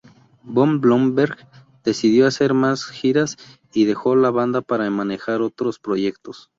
Von 0.41 0.81
Blomberg 0.81 1.37
decidió 1.83 2.25
hacer 2.25 2.55
más 2.55 2.85
giras 2.85 3.37
y 3.71 3.85
dejó 3.85 4.15
la 4.15 4.31
banda 4.31 4.61
para 4.61 4.89
manejar 4.89 5.43
otros 5.43 5.77
proyectos. 5.77 6.49